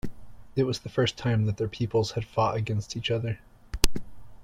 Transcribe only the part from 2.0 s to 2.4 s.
had